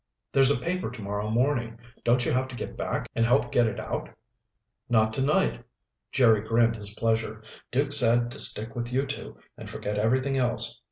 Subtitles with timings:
[0.31, 1.77] "There's a paper tomorrow morning.
[2.03, 4.09] Don't you have to get back and help get it out?"
[4.89, 5.63] "Not tonight."
[6.11, 7.43] Jerry grinned his pleasure.
[7.69, 10.79] "Duke said to stick with you two and forget everything else.